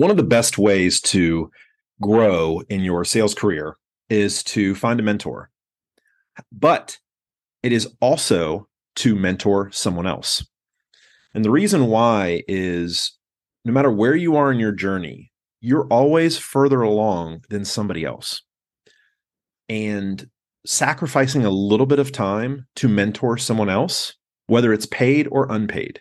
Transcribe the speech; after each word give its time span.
one 0.00 0.10
of 0.10 0.16
the 0.16 0.22
best 0.22 0.56
ways 0.56 0.98
to 0.98 1.50
grow 2.00 2.62
in 2.70 2.80
your 2.80 3.04
sales 3.04 3.34
career 3.34 3.76
is 4.08 4.42
to 4.42 4.74
find 4.74 4.98
a 4.98 5.02
mentor. 5.02 5.50
But 6.50 6.96
it 7.62 7.70
is 7.70 7.86
also 8.00 8.66
to 8.96 9.14
mentor 9.14 9.70
someone 9.72 10.06
else. 10.06 10.42
And 11.34 11.44
the 11.44 11.50
reason 11.50 11.88
why 11.88 12.44
is 12.48 13.12
no 13.66 13.74
matter 13.74 13.90
where 13.90 14.14
you 14.14 14.36
are 14.36 14.50
in 14.50 14.58
your 14.58 14.72
journey, 14.72 15.32
you're 15.60 15.86
always 15.88 16.38
further 16.38 16.80
along 16.80 17.44
than 17.50 17.66
somebody 17.66 18.02
else. 18.02 18.40
And 19.68 20.30
sacrificing 20.64 21.44
a 21.44 21.50
little 21.50 21.84
bit 21.84 21.98
of 21.98 22.10
time 22.10 22.66
to 22.76 22.88
mentor 22.88 23.36
someone 23.36 23.68
else, 23.68 24.14
whether 24.46 24.72
it's 24.72 24.86
paid 24.86 25.28
or 25.30 25.52
unpaid. 25.52 26.00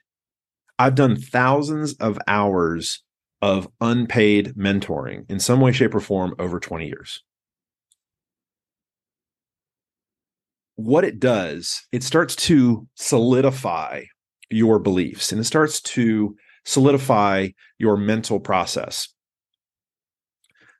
I've 0.79 0.95
done 0.95 1.18
thousands 1.18 1.95
of 1.95 2.18
hours 2.29 3.04
of 3.42 3.70
unpaid 3.79 4.54
mentoring 4.56 5.29
in 5.29 5.39
some 5.39 5.61
way, 5.61 5.71
shape, 5.71 5.96
or 5.96 6.00
form 6.00 6.36
over 6.39 6.60
20 6.60 6.88
years. 6.88 7.24
What 10.75 11.04
it 11.04 11.20
does, 11.20 11.86
it 11.92 12.04
starts 12.04 12.36
to 12.38 12.88
solidify 12.96 14.04
your 14.50 14.80
beliefs 14.80 15.32
and 15.32 15.39
it 15.39 15.46
starts 15.46 15.82
to 15.82 16.36
solidify 16.66 17.50
your 17.78 17.97
mental 17.97 18.39
process. 18.39 19.10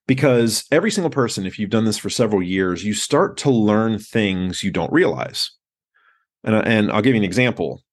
Because 0.08 0.66
every 0.72 0.90
single 0.90 1.12
person, 1.12 1.46
if 1.46 1.60
you've 1.60 1.70
done 1.70 1.86
this 1.86 1.98
for 1.98 2.10
several 2.10 2.42
years, 2.42 2.84
you 2.84 2.94
start 2.94 3.38
to 3.38 3.52
learn 3.52 4.00
things 4.00 4.64
you 4.64 4.72
don't 4.72 4.92
realize. 4.92 5.52
And, 6.44 6.56
and 6.56 6.92
I'll 6.92 7.02
give 7.02 7.14
you 7.14 7.20
an 7.20 7.26
example 7.26 7.84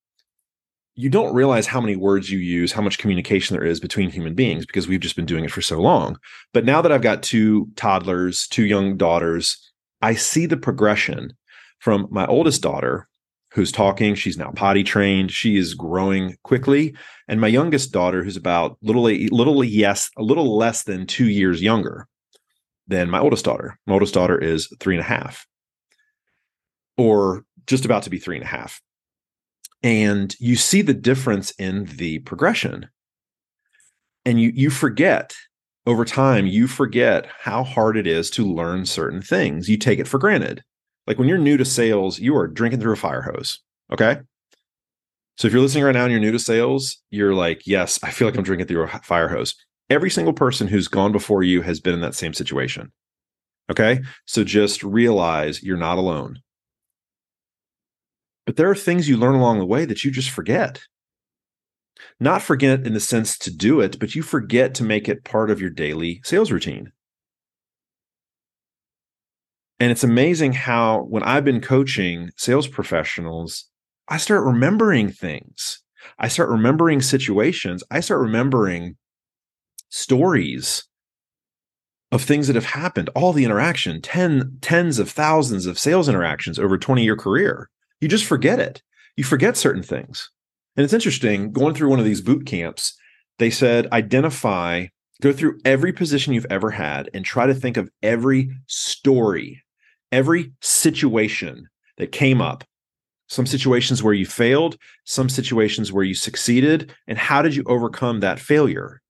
you 0.96 1.10
don't 1.10 1.34
realize 1.34 1.66
how 1.66 1.80
many 1.80 1.94
words 1.94 2.30
you 2.30 2.38
use, 2.38 2.72
how 2.72 2.80
much 2.80 2.98
communication 2.98 3.54
there 3.54 3.66
is 3.66 3.80
between 3.80 4.10
human 4.10 4.34
beings 4.34 4.64
because 4.64 4.88
we've 4.88 5.00
just 5.00 5.14
been 5.14 5.26
doing 5.26 5.44
it 5.44 5.50
for 5.50 5.60
so 5.60 5.78
long. 5.78 6.18
But 6.54 6.64
now 6.64 6.80
that 6.80 6.90
I've 6.90 7.02
got 7.02 7.22
two 7.22 7.68
toddlers, 7.76 8.48
two 8.48 8.64
young 8.64 8.96
daughters, 8.96 9.72
I 10.00 10.14
see 10.14 10.46
the 10.46 10.56
progression 10.56 11.36
from 11.78 12.08
my 12.10 12.26
oldest 12.26 12.62
daughter 12.62 13.08
who's 13.52 13.70
talking, 13.70 14.14
she's 14.14 14.38
now 14.38 14.50
potty 14.52 14.82
trained, 14.82 15.30
she 15.30 15.56
is 15.56 15.74
growing 15.74 16.36
quickly, 16.42 16.96
and 17.28 17.40
my 17.40 17.46
youngest 17.46 17.92
daughter 17.92 18.24
who's 18.24 18.36
about 18.36 18.78
little 18.82 19.02
little 19.02 19.62
yes, 19.62 20.10
a 20.16 20.22
little 20.22 20.56
less 20.56 20.84
than 20.84 21.06
2 21.06 21.26
years 21.26 21.62
younger 21.62 22.08
than 22.88 23.10
my 23.10 23.18
oldest 23.18 23.44
daughter. 23.44 23.78
My 23.86 23.94
oldest 23.94 24.14
daughter 24.14 24.38
is 24.38 24.68
three 24.80 24.94
and 24.94 25.00
a 25.00 25.08
half 25.08 25.46
or 26.96 27.44
just 27.66 27.84
about 27.84 28.04
to 28.04 28.10
be 28.10 28.18
three 28.18 28.36
and 28.36 28.44
a 28.44 28.48
half 28.48 28.80
and 29.86 30.34
you 30.40 30.56
see 30.56 30.82
the 30.82 30.92
difference 30.92 31.52
in 31.52 31.84
the 31.84 32.18
progression. 32.20 32.88
And 34.24 34.40
you 34.40 34.50
you 34.52 34.68
forget 34.68 35.36
over 35.86 36.04
time 36.04 36.44
you 36.44 36.66
forget 36.66 37.28
how 37.38 37.62
hard 37.62 37.96
it 37.96 38.08
is 38.08 38.28
to 38.30 38.44
learn 38.44 38.84
certain 38.84 39.22
things. 39.22 39.68
You 39.68 39.76
take 39.76 40.00
it 40.00 40.08
for 40.08 40.18
granted. 40.18 40.64
Like 41.06 41.20
when 41.20 41.28
you're 41.28 41.38
new 41.38 41.56
to 41.56 41.64
sales 41.64 42.18
you 42.18 42.36
are 42.36 42.48
drinking 42.48 42.80
through 42.80 42.94
a 42.94 42.96
fire 42.96 43.22
hose 43.22 43.60
okay? 43.92 44.18
So 45.36 45.46
if 45.46 45.52
you're 45.52 45.62
listening 45.62 45.84
right 45.84 45.92
now 45.92 46.02
and 46.02 46.10
you're 46.10 46.20
new 46.20 46.32
to 46.32 46.38
sales 46.40 47.00
you're 47.10 47.34
like 47.34 47.64
yes 47.64 48.00
i 48.02 48.10
feel 48.10 48.26
like 48.26 48.36
i'm 48.36 48.42
drinking 48.42 48.66
through 48.66 48.82
a 48.82 48.88
fire 49.04 49.28
hose. 49.28 49.54
Every 49.88 50.10
single 50.10 50.34
person 50.34 50.66
who's 50.66 50.88
gone 50.88 51.12
before 51.12 51.44
you 51.44 51.62
has 51.62 51.78
been 51.78 51.94
in 51.94 52.00
that 52.00 52.16
same 52.16 52.34
situation 52.34 52.90
okay? 53.70 54.00
So 54.26 54.42
just 54.42 54.82
realize 54.82 55.62
you're 55.62 55.76
not 55.76 55.98
alone 55.98 56.40
but 58.46 58.56
there 58.56 58.70
are 58.70 58.76
things 58.76 59.08
you 59.08 59.16
learn 59.16 59.34
along 59.34 59.58
the 59.58 59.66
way 59.66 59.84
that 59.84 60.04
you 60.04 60.10
just 60.10 60.30
forget. 60.30 60.80
Not 62.20 62.42
forget 62.42 62.86
in 62.86 62.94
the 62.94 63.00
sense 63.00 63.36
to 63.38 63.54
do 63.54 63.80
it, 63.80 63.98
but 63.98 64.14
you 64.14 64.22
forget 64.22 64.74
to 64.74 64.84
make 64.84 65.08
it 65.08 65.24
part 65.24 65.50
of 65.50 65.60
your 65.60 65.70
daily 65.70 66.20
sales 66.24 66.50
routine. 66.50 66.92
And 69.78 69.90
it's 69.90 70.04
amazing 70.04 70.54
how, 70.54 71.02
when 71.02 71.22
I've 71.22 71.44
been 71.44 71.60
coaching 71.60 72.30
sales 72.36 72.66
professionals, 72.66 73.66
I 74.08 74.16
start 74.16 74.44
remembering 74.44 75.10
things. 75.10 75.82
I 76.18 76.28
start 76.28 76.48
remembering 76.48 77.02
situations. 77.02 77.82
I 77.90 78.00
start 78.00 78.20
remembering 78.20 78.96
stories 79.90 80.84
of 82.12 82.22
things 82.22 82.46
that 82.46 82.56
have 82.56 82.66
happened, 82.66 83.10
all 83.14 83.32
the 83.32 83.44
interaction, 83.44 84.00
ten, 84.00 84.58
tens 84.60 84.98
of 84.98 85.10
thousands 85.10 85.66
of 85.66 85.78
sales 85.78 86.08
interactions 86.08 86.58
over 86.58 86.76
a 86.76 86.80
20 86.80 87.02
year 87.02 87.16
career. 87.16 87.68
You 88.00 88.08
just 88.08 88.24
forget 88.24 88.58
it. 88.58 88.82
You 89.16 89.24
forget 89.24 89.56
certain 89.56 89.82
things. 89.82 90.30
And 90.76 90.84
it's 90.84 90.92
interesting 90.92 91.52
going 91.52 91.74
through 91.74 91.88
one 91.88 91.98
of 91.98 92.04
these 92.04 92.20
boot 92.20 92.46
camps, 92.46 92.96
they 93.38 93.50
said 93.50 93.90
identify, 93.92 94.86
go 95.22 95.32
through 95.32 95.58
every 95.64 95.92
position 95.92 96.34
you've 96.34 96.46
ever 96.50 96.70
had 96.70 97.08
and 97.14 97.24
try 97.24 97.46
to 97.46 97.54
think 97.54 97.76
of 97.76 97.90
every 98.02 98.50
story, 98.66 99.62
every 100.12 100.52
situation 100.60 101.68
that 101.96 102.12
came 102.12 102.40
up. 102.40 102.64
Some 103.28 103.46
situations 103.46 104.02
where 104.02 104.14
you 104.14 104.26
failed, 104.26 104.76
some 105.04 105.28
situations 105.28 105.92
where 105.92 106.04
you 106.04 106.14
succeeded, 106.14 106.94
and 107.08 107.18
how 107.18 107.42
did 107.42 107.56
you 107.56 107.64
overcome 107.66 108.20
that 108.20 108.38
failure? 108.38 109.00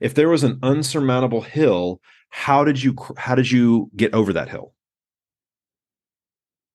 If 0.00 0.14
there 0.14 0.28
was 0.28 0.42
an 0.42 0.58
unsurmountable 0.62 1.42
hill, 1.42 2.00
how 2.30 2.64
did 2.64 2.82
you 2.82 2.96
how 3.16 3.34
did 3.34 3.50
you 3.50 3.90
get 3.94 4.12
over 4.12 4.32
that 4.32 4.48
hill? 4.48 4.74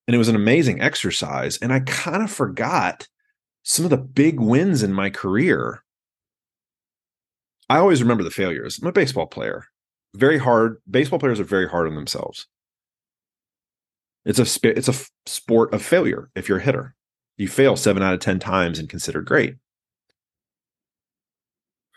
And 0.07 0.15
it 0.15 0.17
was 0.17 0.27
an 0.27 0.35
amazing 0.35 0.81
exercise. 0.81 1.57
And 1.57 1.71
I 1.71 1.79
kind 1.81 2.23
of 2.23 2.31
forgot 2.31 3.07
some 3.63 3.85
of 3.85 3.91
the 3.91 3.97
big 3.97 4.39
wins 4.39 4.83
in 4.83 4.93
my 4.93 5.09
career. 5.09 5.83
I 7.69 7.77
always 7.77 8.01
remember 8.01 8.23
the 8.23 8.31
failures. 8.31 8.79
I'm 8.79 8.87
a 8.87 8.91
baseball 8.91 9.27
player. 9.27 9.65
Very 10.15 10.37
hard. 10.37 10.81
Baseball 10.89 11.19
players 11.19 11.39
are 11.39 11.45
very 11.45 11.67
hard 11.67 11.87
on 11.87 11.95
themselves. 11.95 12.47
It's 14.25 14.39
a 14.39 14.69
it's 14.69 14.87
a 14.87 15.05
sport 15.25 15.73
of 15.73 15.81
failure. 15.81 16.29
If 16.35 16.47
you're 16.47 16.59
a 16.59 16.63
hitter, 16.63 16.95
you 17.37 17.47
fail 17.47 17.75
seven 17.75 18.03
out 18.03 18.13
of 18.13 18.19
ten 18.19 18.39
times 18.39 18.79
and 18.79 18.87
considered 18.87 19.25
great. 19.25 19.55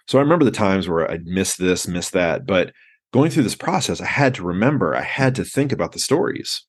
So 0.09 0.19
I 0.19 0.23
remember 0.23 0.45
the 0.45 0.51
times 0.53 0.89
where 0.89 1.11
I'd 1.11 1.27
miss 1.27 1.57
this, 1.57 1.89
miss 1.89 2.11
that, 2.11 2.47
but 2.47 2.73
going 3.13 3.31
through 3.31 3.43
this 3.43 3.57
process, 3.57 4.01
I 4.01 4.07
had 4.07 4.35
to 4.37 4.45
remember, 4.45 4.95
I 4.95 5.03
had 5.03 5.35
to 5.35 5.45
think 5.45 5.73
about 5.73 5.93
the 5.93 5.99
stories 5.99 6.65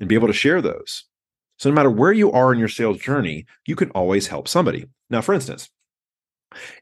and 0.00 0.08
be 0.08 0.14
able 0.14 0.28
to 0.28 0.32
share 0.32 0.60
those. 0.60 1.04
So, 1.58 1.68
no 1.68 1.74
matter 1.74 1.90
where 1.90 2.12
you 2.12 2.32
are 2.32 2.52
in 2.52 2.58
your 2.58 2.68
sales 2.68 2.98
journey, 2.98 3.46
you 3.66 3.76
can 3.76 3.90
always 3.90 4.26
help 4.26 4.48
somebody. 4.48 4.86
Now, 5.10 5.20
for 5.20 5.34
instance, 5.34 5.70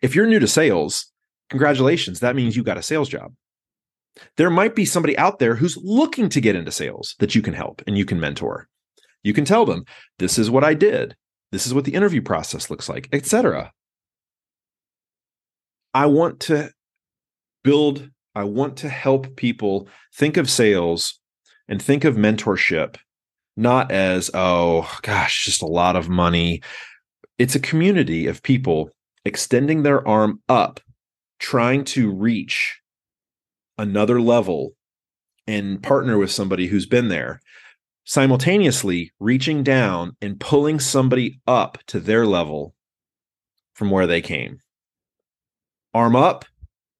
if 0.01 0.15
you're 0.15 0.27
new 0.27 0.39
to 0.39 0.49
sales, 0.49 1.07
congratulations, 1.51 2.21
that 2.21 2.37
means 2.37 2.57
you 2.57 2.63
got 2.63 2.79
a 2.79 2.83
sales 2.83 3.09
job. 3.09 3.35
There 4.37 4.51
might 4.51 4.75
be 4.75 4.85
somebody 4.85 5.17
out 5.17 5.39
there 5.39 5.55
who's 5.55 5.77
looking 5.77 6.29
to 6.31 6.41
get 6.41 6.57
into 6.57 6.71
sales 6.71 7.15
that 7.19 7.35
you 7.35 7.43
can 7.43 7.55
help 7.55 7.83
and 7.87 7.97
you 7.97 8.05
can 8.05 8.21
mentor. 8.21 8.69
You 9.23 9.33
can 9.33 9.45
tell 9.45 9.65
them, 9.65 9.85
this 10.19 10.39
is 10.39 10.51
what 10.51 10.65
I 10.65 10.75
did. 10.75 11.17
This 11.51 11.67
is 11.67 11.75
what 11.75 11.85
the 11.85 11.95
interview 11.95 12.23
process 12.23 12.71
looks 12.71 12.89
like, 12.89 13.09
etc. 13.13 13.73
I 15.95 16.07
want 16.07 16.41
to 16.41 16.71
build, 17.63 18.11
I 18.35 18.45
want 18.45 18.79
to 18.79 18.89
help 18.89 19.37
people 19.37 19.89
think 20.15 20.37
of 20.37 20.51
sales 20.51 21.21
and 21.73 21.81
think 21.81 22.05
of 22.05 22.17
mentorship 22.17 22.97
not 23.57 23.91
as, 23.91 24.31
oh 24.35 24.87
gosh, 25.01 25.47
just 25.47 25.63
a 25.63 25.67
lot 25.67 25.97
of 25.97 26.07
money. 26.07 26.61
It's 27.39 27.55
a 27.55 27.61
community 27.61 28.27
of 28.27 28.43
people 28.43 28.91
extending 29.25 29.83
their 29.83 30.07
arm 30.07 30.43
up, 30.51 30.81
trying 31.39 31.85
to 31.85 32.11
reach 32.11 32.79
another 33.79 34.21
level 34.21 34.75
and 35.47 35.83
partner 35.83 36.19
with 36.19 36.31
somebody 36.31 36.67
who's 36.67 36.85
been 36.85 37.09
there, 37.09 37.41
simultaneously 38.05 39.11
reaching 39.19 39.63
down 39.63 40.15
and 40.21 40.39
pulling 40.39 40.79
somebody 40.79 41.41
up 41.47 41.79
to 41.87 42.01
their 42.01 42.27
level 42.27 42.75
from 43.73 43.91
where 43.91 44.07
they 44.07 44.21
came. 44.21 44.61
Arm 45.95 46.17
up, 46.17 46.45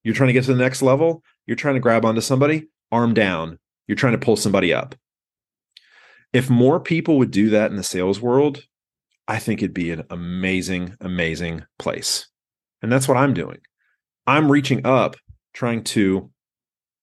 you're 0.03 0.15
trying 0.15 0.29
to 0.29 0.33
get 0.33 0.45
to 0.45 0.55
the 0.55 0.63
next 0.63 0.81
level, 0.81 1.23
you're 1.45 1.57
trying 1.57 1.75
to 1.75 1.81
grab 1.81 2.07
onto 2.07 2.23
somebody, 2.23 2.69
arm 2.91 3.13
down, 3.13 3.59
you're 3.87 3.97
trying 3.97 4.13
to 4.13 4.25
pull 4.25 4.37
somebody 4.37 4.73
up. 4.73 4.95
If 6.33 6.49
more 6.49 6.81
people 6.81 7.19
would 7.19 7.31
do 7.31 7.51
that 7.51 7.71
in 7.71 7.77
the 7.77 7.83
sales 7.83 8.21
world, 8.21 8.65
I 9.29 9.39
think 9.39 9.61
it'd 9.61 9.75
be 9.75 9.91
an 9.91 10.05
amazing, 10.11 10.97
amazing 11.01 11.65
place. 11.79 12.27
And 12.81 12.91
that's 12.91 13.07
what 13.07 13.17
I'm 13.17 13.35
doing. 13.35 13.59
I'm 14.27 14.51
reaching 14.51 14.87
up, 14.87 15.17
trying 15.53 15.85
to 15.85 16.31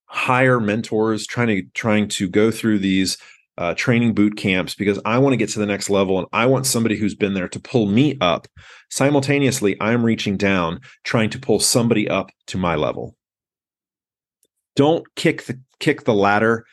hire 0.05 0.59
mentors, 0.59 1.27
trying 1.27 1.47
to 1.47 1.63
trying 1.73 2.07
to 2.07 2.27
go 2.27 2.51
through 2.51 2.79
these 2.79 3.17
uh, 3.57 3.73
training 3.75 4.13
boot 4.13 4.37
camps 4.37 4.73
because 4.73 4.99
I 5.05 5.19
want 5.19 5.33
to 5.33 5.37
get 5.37 5.49
to 5.49 5.59
the 5.59 5.65
next 5.65 5.89
level 5.89 6.17
and 6.17 6.27
I 6.31 6.45
want 6.45 6.65
somebody 6.65 6.97
who's 6.97 7.13
been 7.13 7.33
there 7.33 7.49
to 7.49 7.59
pull 7.59 7.85
me 7.85 8.17
up. 8.21 8.47
Simultaneously, 8.89 9.75
I'm 9.81 10.03
reaching 10.03 10.37
down, 10.37 10.79
trying 11.03 11.29
to 11.31 11.39
pull 11.39 11.59
somebody 11.59 12.09
up 12.09 12.31
to 12.47 12.57
my 12.57 12.75
level. 12.75 13.15
Don't 14.79 15.13
kick 15.15 15.43
the 15.43 15.59
kick 15.81 16.05
the 16.05 16.13
ladder 16.13 16.65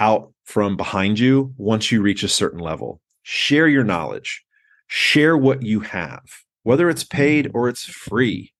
out 0.00 0.32
from 0.42 0.76
behind 0.76 1.20
you 1.20 1.54
once 1.56 1.92
you 1.92 2.02
reach 2.02 2.24
a 2.24 2.28
certain 2.28 2.58
level. 2.58 3.00
Share 3.22 3.68
your 3.68 3.84
knowledge. 3.84 4.42
Share 4.88 5.38
what 5.38 5.62
you 5.62 5.78
have, 5.78 6.24
whether 6.64 6.90
it's 6.90 7.04
paid 7.04 7.52
or 7.54 7.68
it's 7.68 7.84
free. 7.84 8.52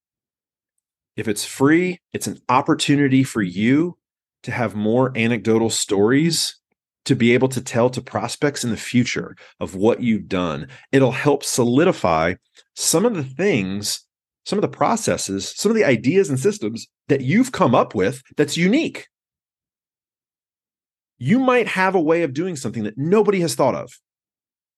If 1.17 1.27
it's 1.27 1.45
free, 1.45 1.99
it's 2.13 2.29
an 2.29 2.39
opportunity 2.49 3.25
for 3.25 3.43
you 3.43 3.99
to 4.45 4.53
have 4.53 4.77
more 4.77 5.11
anecdotal 5.17 5.71
stories 5.71 6.61
to 7.05 7.17
be 7.17 7.35
able 7.35 7.49
to 7.49 7.61
tell 7.61 7.91
to 7.91 8.01
prospects 8.01 8.63
in 8.63 8.71
the 8.71 8.77
future 8.77 9.35
of 9.59 9.75
what 9.75 10.01
you've 10.01 10.29
done. 10.29 10.69
It'll 10.93 11.11
help 11.11 11.43
solidify 11.43 12.35
some 12.77 13.05
of 13.05 13.17
the 13.17 13.25
things, 13.25 14.07
some 14.45 14.59
of 14.59 14.63
the 14.63 14.69
processes, 14.69 15.53
some 15.57 15.71
of 15.71 15.77
the 15.77 15.85
ideas 15.85 16.29
and 16.29 16.39
systems 16.39 16.89
that 17.09 17.21
you've 17.21 17.53
come 17.53 17.75
up 17.75 17.95
with 17.95 18.23
that's 18.37 18.57
unique. 18.57 19.07
You 21.19 21.39
might 21.39 21.69
have 21.69 21.95
a 21.95 22.01
way 22.01 22.23
of 22.23 22.35
doing 22.35 22.57
something 22.57 22.83
that 22.83 22.99
nobody 22.99 23.41
has 23.41 23.55
thought 23.55 23.77
of. 23.77 23.93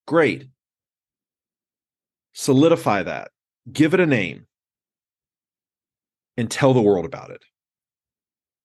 Great. 0.07 0.49
Solidify 2.35 3.05
that, 3.05 3.31
give 3.73 3.95
it 3.95 4.01
a 4.01 4.07
name, 4.07 4.47
and 6.37 6.51
tell 6.51 6.75
the 6.75 6.83
world 6.83 7.07
about 7.07 7.31
it. 7.31 7.43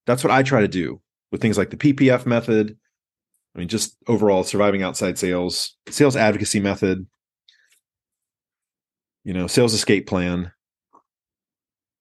That's 0.05 0.23
what 0.23 0.31
I 0.31 0.43
try 0.43 0.61
to 0.61 0.67
do 0.67 1.01
with 1.31 1.39
things 1.39 1.57
like 1.57 1.69
the 1.69 1.77
PPF 1.77 2.25
method. 2.25 2.75
I 3.55 3.59
mean, 3.59 3.67
just 3.67 3.95
overall 4.07 4.43
surviving 4.43 4.83
outside 4.83 5.17
sales, 5.17 5.77
sales 5.87 6.15
advocacy 6.15 6.59
method, 6.59 7.05
you 9.23 9.33
know, 9.33 9.47
sales 9.47 9.73
escape 9.73 10.07
plan. 10.07 10.51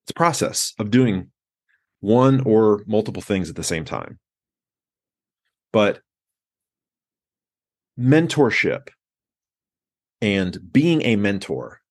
It's 0.08 0.12
a 0.12 0.14
process 0.14 0.72
of 0.78 0.90
doing 0.90 1.32
one 2.00 2.40
or 2.46 2.82
multiple 2.87 3.20
things 3.20 3.50
at 3.50 3.56
the 3.56 3.62
same 3.62 3.84
time. 3.84 4.19
But 5.70 6.00
mentorship 8.00 8.88
and 10.22 10.72
being 10.72 11.02
a 11.02 11.16
mentor, 11.16 11.82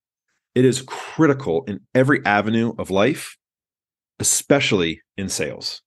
it 0.55 0.65
is 0.65 0.81
critical 0.81 1.63
in 1.65 1.81
every 1.93 2.25
avenue 2.25 2.73
of 2.79 2.89
life, 2.89 3.37
especially 4.19 5.03
in 5.15 5.29
sales. 5.29 5.83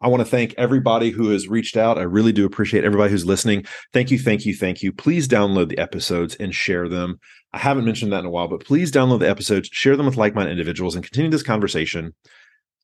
I 0.00 0.08
want 0.08 0.20
to 0.20 0.30
thank 0.30 0.54
everybody 0.56 1.10
who 1.10 1.30
has 1.30 1.48
reached 1.48 1.76
out. 1.76 1.98
I 1.98 2.02
really 2.02 2.32
do 2.32 2.46
appreciate 2.46 2.84
everybody 2.84 3.10
who's 3.10 3.26
listening. 3.26 3.64
Thank 3.92 4.10
you, 4.10 4.18
thank 4.18 4.46
you, 4.46 4.54
thank 4.54 4.82
you. 4.82 4.92
Please 4.92 5.26
download 5.26 5.68
the 5.68 5.78
episodes 5.78 6.36
and 6.36 6.54
share 6.54 6.88
them. 6.88 7.18
I 7.52 7.58
haven't 7.58 7.84
mentioned 7.84 8.12
that 8.12 8.20
in 8.20 8.26
a 8.26 8.30
while, 8.30 8.48
but 8.48 8.64
please 8.64 8.92
download 8.92 9.20
the 9.20 9.28
episodes, 9.28 9.68
share 9.72 9.96
them 9.96 10.06
with 10.06 10.16
like 10.16 10.34
minded 10.34 10.52
individuals, 10.52 10.94
and 10.94 11.04
continue 11.04 11.30
this 11.30 11.42
conversation 11.42 12.14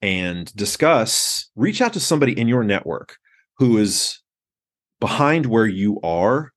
and 0.02 0.54
discuss. 0.56 1.48
Reach 1.54 1.80
out 1.80 1.92
to 1.92 2.00
somebody 2.00 2.38
in 2.38 2.48
your 2.48 2.64
network 2.64 3.16
who 3.58 3.78
is 3.78 4.20
behind 5.00 5.46
where 5.46 5.66
you 5.66 6.00
are 6.02 6.52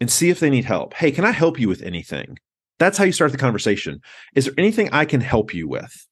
and 0.00 0.10
see 0.10 0.28
if 0.28 0.40
they 0.40 0.50
need 0.50 0.64
help. 0.64 0.92
Hey, 0.92 1.10
can 1.10 1.24
I 1.24 1.30
help 1.30 1.58
you 1.58 1.68
with 1.68 1.82
anything? 1.82 2.36
That's 2.78 2.98
how 2.98 3.04
you 3.04 3.12
start 3.12 3.32
the 3.32 3.38
conversation. 3.38 4.00
Is 4.34 4.44
there 4.44 4.54
anything 4.58 4.90
I 4.92 5.06
can 5.06 5.22
help 5.22 5.54
you 5.54 5.66
with? 5.66 6.06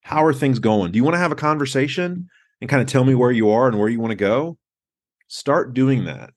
How 0.00 0.24
are 0.24 0.32
things 0.32 0.58
going? 0.58 0.92
Do 0.92 0.96
you 0.96 1.04
want 1.04 1.14
to 1.14 1.20
have 1.20 1.32
a 1.32 1.36
conversation? 1.36 2.28
And 2.66 2.70
kind 2.70 2.82
of 2.82 2.88
tell 2.88 3.04
me 3.04 3.14
where 3.14 3.30
you 3.30 3.48
are 3.48 3.68
and 3.68 3.78
where 3.78 3.88
you 3.88 4.00
want 4.00 4.10
to 4.10 4.16
go, 4.16 4.58
start 5.28 5.72
doing 5.72 6.00
mm-hmm. 6.00 6.18
that. 6.18 6.30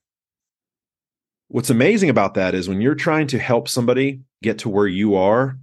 What's 1.48 1.70
amazing 1.70 2.08
about 2.08 2.34
that 2.34 2.54
is 2.54 2.68
when 2.68 2.80
you're 2.80 2.94
trying 2.94 3.26
to 3.28 3.38
help 3.40 3.66
somebody 3.68 4.20
get 4.40 4.60
to 4.60 4.68
where 4.68 4.86
you 4.86 5.16
are, 5.16 5.58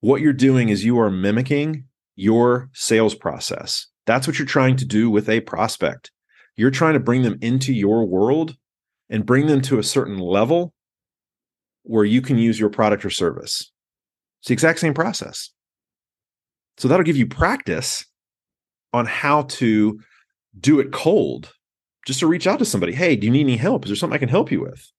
what 0.00 0.20
you're 0.20 0.32
doing 0.32 0.68
is 0.68 0.84
you 0.84 0.98
are 0.98 1.10
mimicking 1.10 1.84
your 2.16 2.70
sales 2.72 3.14
process. 3.14 3.86
That's 4.04 4.26
what 4.26 4.36
you're 4.36 4.46
trying 4.46 4.74
to 4.78 4.84
do 4.84 5.08
with 5.08 5.28
a 5.28 5.38
prospect. 5.42 6.10
You're 6.56 6.72
trying 6.72 6.94
to 6.94 7.00
bring 7.00 7.22
them 7.22 7.38
into 7.40 7.72
your 7.72 8.04
world 8.04 8.56
and 9.08 9.24
bring 9.24 9.46
them 9.46 9.60
to 9.60 9.78
a 9.78 9.84
certain 9.84 10.18
level 10.18 10.74
where 11.84 12.04
you 12.04 12.20
can 12.20 12.36
use 12.36 12.58
your 12.58 12.68
product 12.68 13.04
or 13.04 13.10
service. 13.10 13.70
It's 14.40 14.48
the 14.48 14.54
exact 14.54 14.80
same 14.80 14.92
process. 14.94 15.50
So 16.78 16.88
that'll 16.88 17.04
give 17.04 17.16
you 17.16 17.28
practice 17.28 18.06
on 18.92 19.06
how 19.06 19.42
to 19.42 20.00
do 20.58 20.80
it 20.80 20.92
cold 20.92 21.52
just 22.06 22.20
to 22.20 22.26
reach 22.26 22.46
out 22.46 22.58
to 22.58 22.64
somebody 22.64 22.92
hey 22.92 23.16
do 23.16 23.26
you 23.26 23.32
need 23.32 23.42
any 23.42 23.56
help? 23.56 23.84
Is 23.84 23.90
there 23.90 23.96
something 23.96 24.14
i 24.14 24.18
can 24.18 24.28
help 24.28 24.50
you 24.50 24.60
with? 24.60 24.90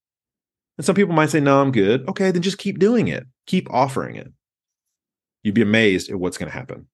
And 0.78 0.86
some 0.86 0.96
people 0.96 1.14
might 1.14 1.30
say 1.30 1.40
no 1.40 1.62
i'm 1.62 1.72
good. 1.72 2.08
Okay 2.10 2.32
then 2.32 2.42
just 2.42 2.58
keep 2.58 2.80
doing 2.80 3.08
it. 3.08 3.26
Keep 3.46 3.72
offering 3.72 4.16
it. 4.16 4.32
You'd 5.44 5.56
be 5.56 5.62
amazed 5.62 6.10
at 6.10 6.20
what's 6.20 6.38
going 6.38 6.50
to 6.50 6.58
happen. 6.58 6.88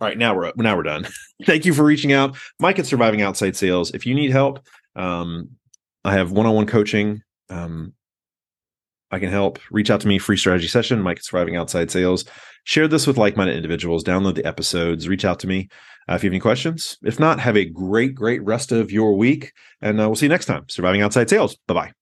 All 0.00 0.08
right 0.08 0.18
now 0.18 0.34
we're 0.34 0.52
now 0.56 0.76
we're 0.76 0.82
done. 0.82 1.06
Thank 1.46 1.64
you 1.64 1.72
for 1.72 1.84
reaching 1.84 2.12
out. 2.12 2.36
Mike 2.58 2.78
at 2.78 2.86
surviving 2.86 3.22
outside 3.22 3.56
sales 3.56 3.92
if 3.92 4.06
you 4.06 4.14
need 4.14 4.30
help 4.30 4.60
um, 4.96 5.50
i 6.04 6.12
have 6.12 6.32
one-on-one 6.32 6.66
coaching 6.66 7.22
um, 7.48 7.92
I 9.12 9.18
can 9.18 9.30
help. 9.30 9.58
Reach 9.70 9.90
out 9.90 10.00
to 10.00 10.08
me, 10.08 10.18
free 10.18 10.36
strategy 10.36 10.68
session, 10.68 11.02
Mike 11.02 11.18
at 11.18 11.24
Surviving 11.24 11.56
Outside 11.56 11.90
Sales. 11.90 12.24
Share 12.64 12.88
this 12.88 13.06
with 13.06 13.18
like 13.18 13.36
minded 13.36 13.56
individuals. 13.56 14.02
Download 14.02 14.34
the 14.34 14.44
episodes. 14.44 15.08
Reach 15.08 15.24
out 15.24 15.38
to 15.40 15.46
me 15.46 15.68
uh, 16.08 16.14
if 16.14 16.24
you 16.24 16.28
have 16.28 16.32
any 16.32 16.40
questions. 16.40 16.98
If 17.02 17.20
not, 17.20 17.38
have 17.38 17.56
a 17.56 17.64
great, 17.64 18.14
great 18.14 18.42
rest 18.42 18.72
of 18.72 18.90
your 18.90 19.16
week. 19.16 19.52
And 19.80 20.00
uh, 20.00 20.08
we'll 20.08 20.16
see 20.16 20.26
you 20.26 20.30
next 20.30 20.46
time. 20.46 20.64
Surviving 20.68 21.02
Outside 21.02 21.28
Sales. 21.28 21.56
Bye 21.66 21.74
bye. 21.74 22.01